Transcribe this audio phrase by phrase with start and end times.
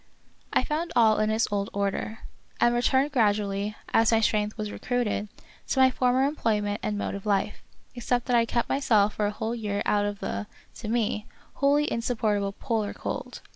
[0.51, 2.21] I found all in its old order,
[2.59, 5.29] and returned gradually, as my strength was recruited,
[5.67, 7.61] to my former employment and mode of life,
[7.93, 11.85] except that I kept myself for a whole year out of the, to me, wholly
[11.91, 13.41] insupportable polar cold.